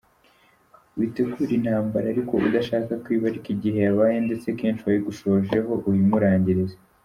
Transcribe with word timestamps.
witegura 0.97 1.51
intambara 1.59 2.05
ariko 2.13 2.33
udashaka 2.47 2.91
ko 3.03 3.07
iba, 3.15 3.25
ariko 3.31 3.47
igihe 3.55 3.77
yabaye 3.85 4.17
ndetse 4.27 4.47
kenshi 4.59 4.81
uwayigushojeho 4.83 5.71
uyimurangirize. 5.89 6.75